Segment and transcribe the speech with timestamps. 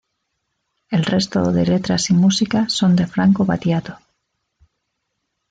[0.89, 3.99] El resto de letras y música son de Franco Battiato.